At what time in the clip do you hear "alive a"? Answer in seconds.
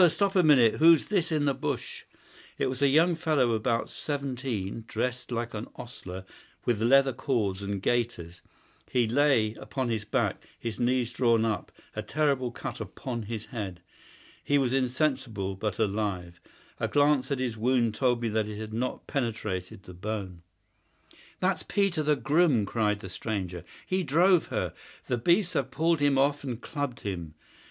15.77-16.87